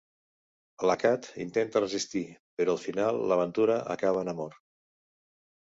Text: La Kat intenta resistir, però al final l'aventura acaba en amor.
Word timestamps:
La 0.91 0.95
Kat 1.03 1.27
intenta 1.45 1.83
resistir, 1.83 2.23
però 2.61 2.75
al 2.77 2.83
final 2.87 3.23
l'aventura 3.33 3.81
acaba 3.99 4.27
en 4.27 4.35
amor. 4.37 4.63